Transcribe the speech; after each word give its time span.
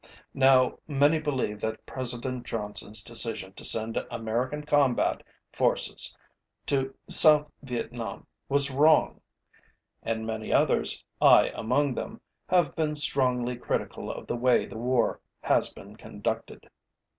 Now 0.33 0.79
many 0.87 1.19
believe 1.19 1.61
that 1.61 1.85
President 1.85 2.43
JohnsonÆs 2.47 3.05
decision 3.05 3.53
to 3.53 3.63
send 3.63 3.97
American 4.09 4.63
combat 4.65 5.21
forces 5.53 6.17
to 6.65 6.95
South 7.07 7.51
Vietnam 7.61 8.25
was 8.49 8.71
wrong. 8.71 9.21
And 10.01 10.25
many 10.25 10.51
others, 10.51 11.03
I 11.21 11.49
among 11.53 11.93
them, 11.93 12.19
have 12.47 12.75
been 12.75 12.95
strongly 12.95 13.55
critical 13.57 14.09
of 14.11 14.25
the 14.25 14.35
way 14.35 14.65
the 14.65 14.75
war 14.75 15.21
has 15.43 15.71
been 15.71 15.95
conducted. 15.95 16.71